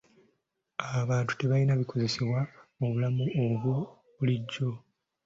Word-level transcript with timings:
Abantu 1.01 1.31
tebalina 1.35 1.73
ebikozesebwa 1.75 2.41
mu 2.77 2.87
bulamu 2.93 3.25
obwa 3.43 3.75
bulijjo. 4.15 4.69